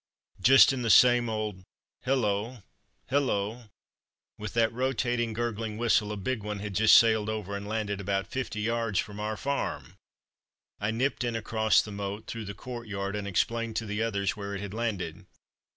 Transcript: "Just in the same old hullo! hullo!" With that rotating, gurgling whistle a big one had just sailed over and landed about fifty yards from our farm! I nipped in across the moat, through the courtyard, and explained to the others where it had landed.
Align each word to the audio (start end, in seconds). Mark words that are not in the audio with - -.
"Just 0.41 0.73
in 0.73 0.81
the 0.81 0.89
same 0.89 1.29
old 1.29 1.61
hullo! 2.07 2.63
hullo!" 3.11 3.69
With 4.35 4.55
that 4.55 4.73
rotating, 4.73 5.31
gurgling 5.31 5.77
whistle 5.77 6.11
a 6.11 6.17
big 6.17 6.41
one 6.41 6.57
had 6.57 6.73
just 6.73 6.97
sailed 6.97 7.29
over 7.29 7.55
and 7.55 7.67
landed 7.67 8.01
about 8.01 8.25
fifty 8.25 8.61
yards 8.61 8.97
from 8.97 9.19
our 9.19 9.37
farm! 9.37 9.97
I 10.79 10.89
nipped 10.89 11.23
in 11.23 11.35
across 11.35 11.83
the 11.83 11.91
moat, 11.91 12.25
through 12.25 12.45
the 12.45 12.55
courtyard, 12.55 13.15
and 13.15 13.27
explained 13.27 13.75
to 13.75 13.85
the 13.85 14.01
others 14.01 14.35
where 14.35 14.55
it 14.55 14.61
had 14.61 14.73
landed. 14.73 15.27